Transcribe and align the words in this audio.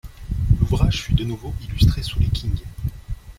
L’ouvrage 0.59 1.03
fut 1.03 1.13
de 1.13 1.23
nouveau 1.23 1.53
illustré 1.61 2.01
sous 2.01 2.17
les 2.19 2.25
Qing. 2.29 2.59